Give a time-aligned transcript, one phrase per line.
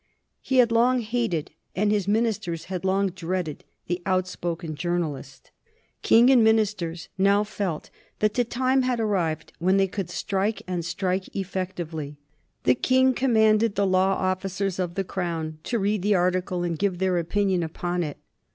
[0.41, 5.51] He had long hated and his ministers had long dreaded the outspoken journalist.
[6.01, 10.83] King and ministers now felt that the time had arrived when they could strike, and
[10.83, 12.17] strike effectively.
[12.63, 16.97] The King commanded the law officers of the Crown to read the article and give
[16.97, 18.17] their opinion upon it.